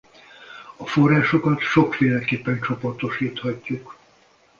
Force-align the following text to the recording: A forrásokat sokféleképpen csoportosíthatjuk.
A 0.77 0.85
forrásokat 0.85 1.59
sokféleképpen 1.59 2.61
csoportosíthatjuk. 2.61 3.97